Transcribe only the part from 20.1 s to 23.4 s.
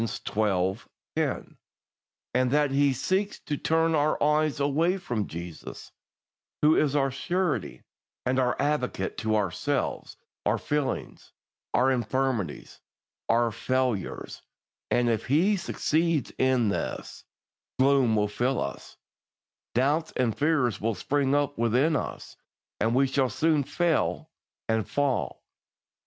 and fears will spring up within us, and we shall